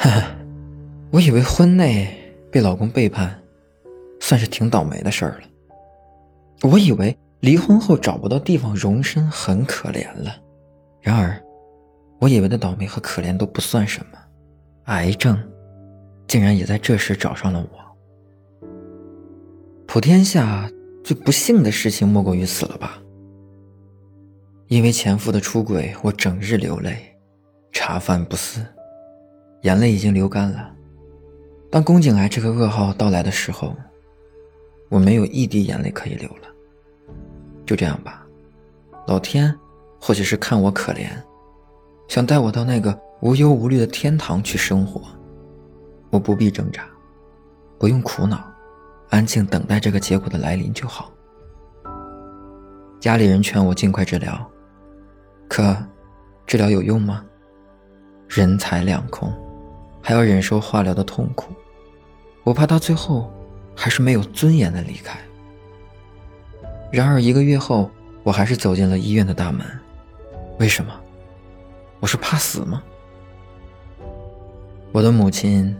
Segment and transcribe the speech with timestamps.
[0.00, 0.36] 哈哈，
[1.10, 2.08] 我以为婚内
[2.52, 3.36] 被老公背叛，
[4.20, 5.48] 算是挺倒霉的事儿了。
[6.62, 10.36] 我以为离婚后找不到地方容身很可怜了，
[11.00, 11.42] 然而，
[12.20, 14.18] 我以为的倒霉和可怜都不算什么，
[14.84, 15.36] 癌症，
[16.28, 18.68] 竟然也在这时找上了我。
[19.84, 20.70] 普天下
[21.02, 23.02] 最不幸的事情莫过于此了吧？
[24.68, 27.18] 因为前夫的出轨，我整日流泪，
[27.72, 28.64] 茶饭不思。
[29.62, 30.70] 眼泪已经流干了。
[31.70, 33.74] 当宫颈癌这个噩耗到来的时候，
[34.88, 36.48] 我没有一滴眼泪可以流了。
[37.66, 38.24] 就这样吧，
[39.06, 39.54] 老天
[40.00, 41.10] 或许是看我可怜，
[42.08, 45.02] 想带我到那个无忧无虑的天堂去生活。
[46.10, 46.86] 我不必挣扎，
[47.78, 48.42] 不用苦恼，
[49.10, 51.12] 安静等待这个结果的来临就好。
[52.98, 54.50] 家里人劝我尽快治疗，
[55.48, 55.76] 可
[56.46, 57.22] 治疗有用吗？
[58.28, 59.30] 人财两空。
[60.08, 61.52] 还要忍受化疗的痛苦，
[62.42, 63.30] 我怕到最后
[63.76, 65.18] 还是没有尊严的离开。
[66.90, 67.90] 然而一个月后，
[68.22, 69.66] 我还是走进了医院的大门。
[70.58, 70.98] 为什么？
[72.00, 72.82] 我是怕死吗？
[74.92, 75.76] 我的母亲，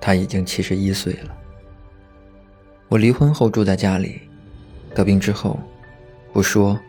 [0.00, 1.36] 她已经七十一岁了。
[2.88, 4.22] 我离婚后住在家里，
[4.94, 5.60] 得病之后，
[6.32, 6.80] 不说，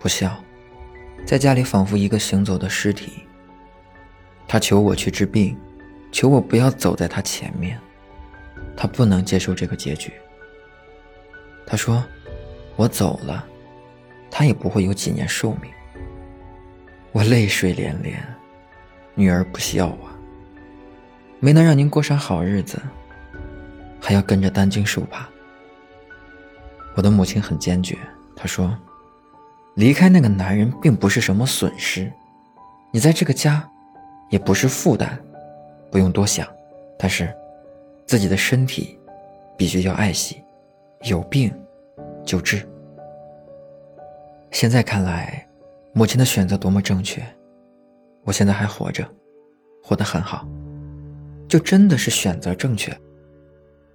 [0.00, 0.36] 不笑，
[1.24, 3.22] 在家里仿佛一个行走的尸体。
[4.48, 5.56] 她求我去治病。
[6.10, 7.78] 求我不要走在他前面，
[8.76, 10.12] 他不能接受这个结局。
[11.66, 12.02] 他说
[12.76, 13.44] ：“我走了，
[14.30, 15.70] 他也不会有几年寿命。”
[17.12, 18.22] 我泪水连连，
[19.14, 20.16] 女儿不孝啊，
[21.40, 22.80] 没能让您过上好日子，
[24.00, 25.28] 还要跟着担惊受怕。
[26.94, 27.96] 我的母亲很坚决，
[28.34, 28.76] 她说
[29.74, 32.10] ：“离开那个男人并不是什么损失，
[32.90, 33.68] 你在这个家，
[34.30, 35.18] 也不是负担。”
[35.90, 36.46] 不用多想，
[36.98, 37.32] 但是
[38.06, 38.98] 自己的身体
[39.56, 40.42] 必须要爱惜，
[41.04, 41.52] 有病
[42.24, 42.66] 就治。
[44.50, 45.46] 现在看来，
[45.92, 47.22] 母亲的选择多么正确。
[48.24, 49.06] 我现在还活着，
[49.82, 50.46] 活得很好，
[51.48, 52.94] 就真的是选择正确。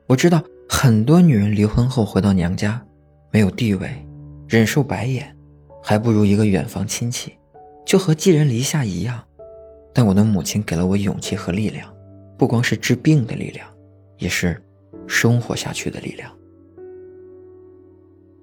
[0.07, 2.83] 我知道很多女人离婚后回到娘家，
[3.31, 3.89] 没有地位，
[4.47, 5.35] 忍受白眼，
[5.81, 7.37] 还不如一个远房亲戚，
[7.85, 9.23] 就和寄人篱下一样。
[9.93, 11.93] 但我的母亲给了我勇气和力量，
[12.37, 13.67] 不光是治病的力量，
[14.17, 14.59] 也是
[15.07, 16.31] 生活下去的力量。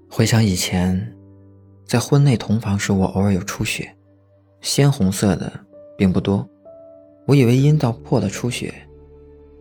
[0.09, 1.15] 回想以前，
[1.87, 3.95] 在婚内同房时，我偶尔有出血，
[4.61, 5.53] 鲜红色的，
[5.99, 6.49] 并不多。
[7.27, 8.75] 我以为阴道破了出血，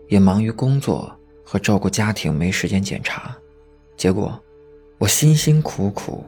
[0.07, 1.11] 也忙于工作
[1.43, 3.35] 和照顾家庭，没时间检查。
[3.97, 4.39] 结果，
[4.97, 6.23] 我辛辛苦苦、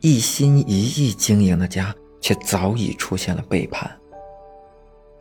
[0.00, 3.90] 一心一意经营的家，却早已出现了背叛。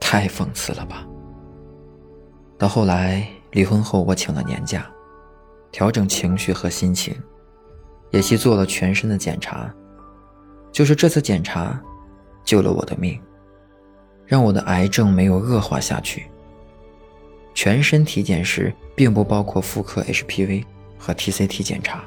[0.01, 1.07] 太讽刺了吧！
[2.57, 4.91] 到后来离婚后，我请了年假，
[5.71, 7.15] 调整情绪和心情，
[8.09, 9.73] 也去做了全身的检查。
[10.69, 11.81] 就是这次检查，
[12.43, 13.17] 救了我的命，
[14.25, 16.25] 让我的癌症没有恶化下去。
[17.53, 20.65] 全身体检时并不包括妇科 HPV
[20.97, 22.03] 和 TCT 检查。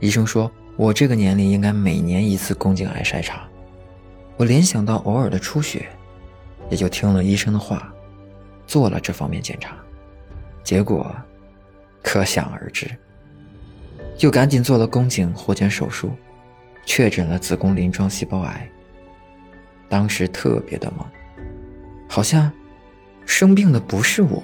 [0.00, 3.48] 医生说我这个年龄应该每年一次宫颈癌筛查。
[4.36, 5.88] 我联想到偶尔的出血。
[6.70, 7.92] 也就听了医生的话，
[8.66, 9.76] 做了这方面检查，
[10.64, 11.14] 结果
[12.02, 12.90] 可想而知。
[14.18, 16.12] 又赶紧做了宫颈活检手术，
[16.84, 18.68] 确诊了子宫鳞状细胞癌。
[19.88, 21.04] 当时特别的懵，
[22.08, 22.50] 好像
[23.26, 24.42] 生病的不是我，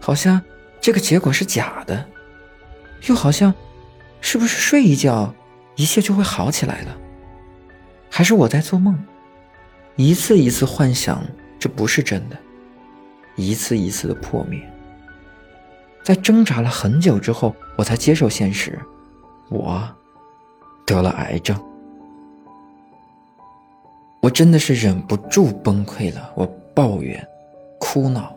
[0.00, 0.40] 好像
[0.80, 2.06] 这个结果是假的，
[3.06, 3.52] 又好像
[4.20, 5.34] 是不是睡一觉
[5.76, 6.96] 一切就会好起来了？
[8.10, 8.98] 还是我在做梦？
[9.96, 11.24] 一次一次幻想，
[11.58, 12.36] 这不是真的；
[13.36, 14.60] 一次一次的破灭。
[16.02, 18.78] 在挣扎了很久之后，我才接受现实：
[19.48, 19.82] 我
[20.84, 21.58] 得了癌症。
[24.20, 26.44] 我真的是忍不住崩溃了，我
[26.74, 27.24] 抱怨、
[27.78, 28.34] 哭闹，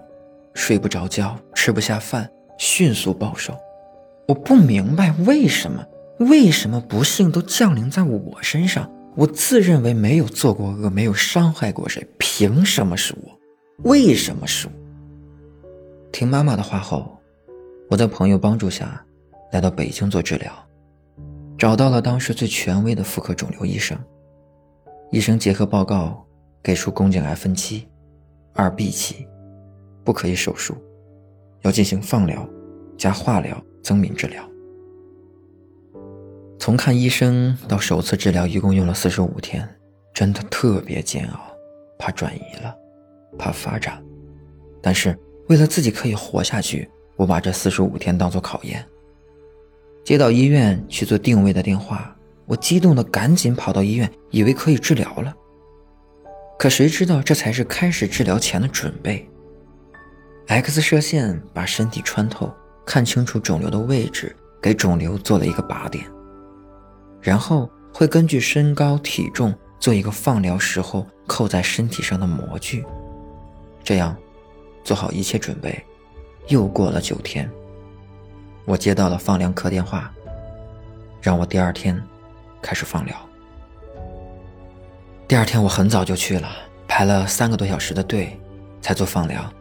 [0.54, 3.58] 睡不着觉，吃不下饭，迅速暴瘦。
[4.28, 5.84] 我不明白为什么，
[6.20, 8.92] 为什么不幸都降临在我身上。
[9.18, 13.90] 我自认为没有做过恶，没有伤害过谁，凭什么是我？
[13.90, 15.72] 为什么是我？
[16.12, 17.18] 听妈妈的话后，
[17.90, 19.04] 我在朋友帮助下
[19.52, 20.54] 来到北京做治疗，
[21.58, 23.98] 找到了当时最权威的妇科肿瘤医生。
[25.12, 26.24] 医生结合报告
[26.62, 27.88] 给出宫颈癌分期，
[28.54, 29.28] 二 B 期，
[30.04, 30.76] 不可以手术，
[31.64, 32.48] 要进行放疗
[33.00, 34.48] 加化疗增敏治疗。
[36.68, 39.66] 从看医生到首次治疗，一共用了四十五天，
[40.14, 41.40] 真的特别煎熬，
[41.98, 42.76] 怕转移了，
[43.40, 44.04] 怕发展，
[44.82, 45.18] 但是
[45.48, 48.86] 为了自己可以活下去，我把这四十五天当做考验。
[50.04, 52.14] 接到医院去做定位的电话，
[52.46, 55.34] 我激动的赶紧跑到医院，以为可以治疗了。
[56.60, 59.26] 可谁知道，这才是开始治疗前的准备。
[60.48, 62.54] X 射线把身体穿透，
[62.86, 66.04] 看清楚肿瘤的位置，给肿瘤做了一个靶点，
[67.22, 72.86] 然后会根据身高体重做一个放疗时候扣在身体上的模具。
[73.84, 74.16] 这样，
[74.84, 75.84] 做好一切准备，
[76.48, 77.50] 又过了九天，
[78.66, 80.12] 我接到了放疗科电话，
[81.22, 82.02] 让我第二天
[82.62, 83.16] 开始放疗。
[85.28, 86.50] 第二天我很早就去了，
[86.88, 88.40] 排了三个多小时的队，
[88.82, 89.52] 才做放疗。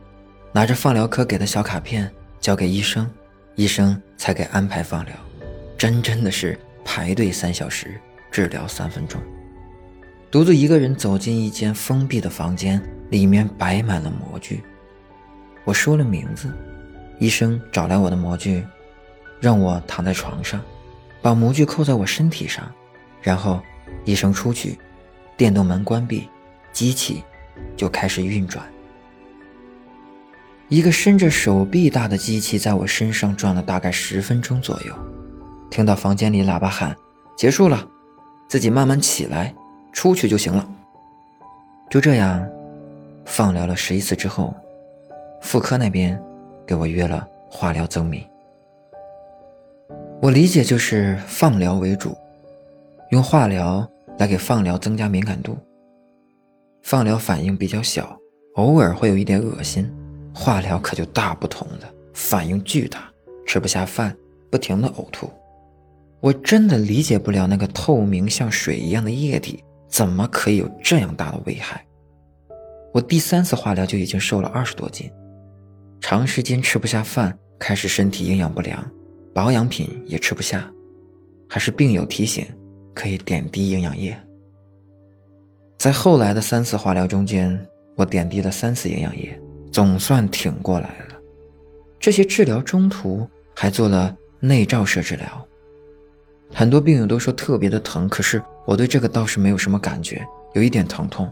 [0.53, 2.11] 拿着放疗科给的小卡片
[2.41, 3.11] 交给医生，
[3.57, 5.15] 医生才给安排放疗。
[5.77, 8.01] 真真的是排队三小时，
[8.31, 9.21] 治疗三分钟。
[10.31, 12.81] 独自一个人走进一间封闭的房间，
[13.11, 14.63] 里面摆满了模具。
[15.65, 16.49] 我说了名字，
[17.19, 18.65] 医生找来我的模具，
[19.41, 20.63] 让我躺在床上，
[21.21, 22.73] 把模具扣在我身体上，
[23.21, 23.61] 然后
[24.05, 24.79] 医生出去。
[25.37, 26.29] 电动门关闭，
[26.73, 27.23] 机器
[27.77, 28.65] 就开始运转。
[30.69, 35.16] 一个伸着手臂大的机器在我身上转了大概十分钟左右，
[35.71, 36.97] 听到房间里喇叭喊
[37.37, 37.87] ：“结束了，
[38.49, 39.55] 自己慢慢起来，
[39.93, 40.69] 出去就行了。”
[41.91, 42.47] 就这样，
[43.25, 44.55] 放疗了十一次之后，
[45.43, 46.21] 妇科那边
[46.67, 48.25] 给我约了化疗增敏。
[50.23, 52.17] 我理解就是放疗为主，
[53.11, 53.89] 用化疗。
[54.19, 55.59] 来给放疗增加敏感度。
[56.81, 58.19] 放疗反应比较小，
[58.55, 59.95] 偶尔会有一点恶心，
[60.35, 61.81] 化疗可就大不同了，
[62.15, 63.13] 反应巨大，
[63.47, 64.17] 吃不下饭，
[64.51, 65.31] 不停的呕吐。
[66.27, 71.87] 我真的理解不了那个透明像水一样的液体怎么可以有这样大的危害。
[72.93, 75.09] 我第三次化疗就已经瘦了二十多斤，
[76.01, 78.85] 长时间吃不下饭，开始身体营养不良，
[79.33, 80.69] 保养品也吃不下，
[81.49, 82.45] 还是病友提醒。
[82.93, 84.19] 可以点滴营养液。
[85.79, 87.57] 在后来的三次化疗中间，
[87.95, 89.39] 我点滴了三次营养液，
[89.71, 91.15] 总算挺过来了。
[92.01, 95.46] 这些治疗中途还做了内照射治疗，
[96.59, 101.31] 很多病友都说特别的疼，可是我对这个倒是没有什么感觉，有一点疼痛，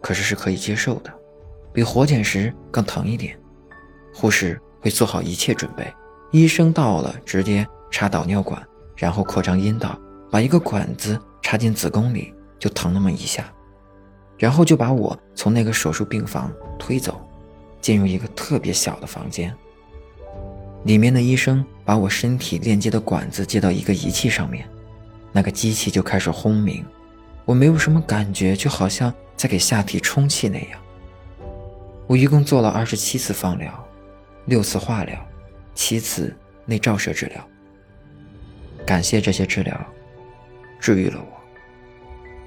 [0.00, 1.12] 可是是可以接受的，
[1.72, 3.36] 比活检时更疼一点。
[4.14, 5.92] 护士会做好一切准备，
[6.30, 8.64] 医生到了直接插导尿管，
[8.96, 10.00] 然后扩张阴道。
[10.30, 13.52] 把一个管子插进子宫里，就疼那么一下，
[14.38, 17.20] 然后就把我从那个手术病房推走，
[17.80, 19.52] 进入一个特别小的房间。
[20.84, 24.66] 里面的医生把我身体链接的管子接到一个仪器上面，
[25.32, 26.84] 那个机器就开始轰鸣，
[27.44, 30.80] 我没有什么感觉，就好像在给下体充气那样。
[32.06, 33.72] 我一共做了二十七次放疗，
[34.44, 35.18] 六次化疗，
[35.74, 36.34] 七次
[36.66, 37.48] 内照射治疗。
[38.86, 39.86] 感谢这些治疗。
[40.78, 42.44] 治愈了我。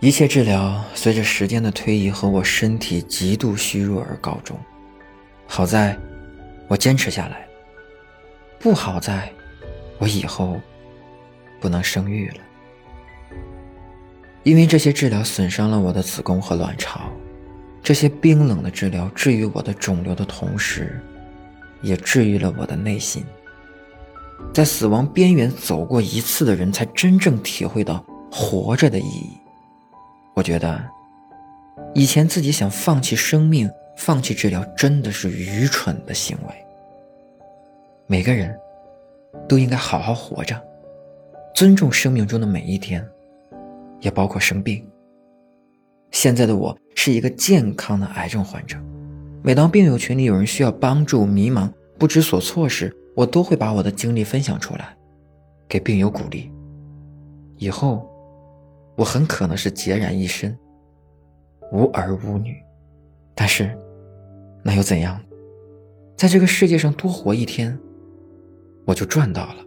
[0.00, 4.58] 一切治疗随着时间的推移和我身体极度虚弱而告终。
[5.46, 5.96] 好在，
[6.70, 7.48] 我坚持下来。
[8.60, 9.28] 不好在，
[9.98, 10.60] 我以后
[11.60, 12.36] 不能生育了。
[14.44, 17.00] 因为这些治疗损伤了我的子宫和卵巢。
[17.82, 21.02] 这些冰冷的治疗治愈我的肿瘤的同时，
[21.82, 23.24] 也治愈了我的内心。
[24.54, 29.36] 在死亡边缘走过一次的人，才真正体会到活着的意义。
[30.34, 30.80] 我觉得，
[31.94, 33.68] 以前自己想放弃生命、
[34.00, 36.54] 放弃治疗，真的是愚蠢的行为。
[38.06, 38.58] 每个人
[39.46, 40.58] 都应该好好活着，
[41.54, 43.06] 尊重生命中的每一天，
[44.00, 44.82] 也包括生病。
[46.12, 48.78] 现在的我是一个健康的癌症患者，
[49.42, 54.96] 每当病友群里有人需要帮助、迷茫、不知所措时，我都会把我的经历分享出来，
[55.68, 56.50] 给病友鼓励。
[57.58, 58.10] 以后，
[58.96, 60.58] 我很可能是孑然一身，
[61.70, 62.56] 无儿无女，
[63.34, 63.78] 但是，
[64.62, 65.20] 那又怎样？
[66.16, 67.78] 在这个世界上多活一天，
[68.84, 69.64] 我就赚到了。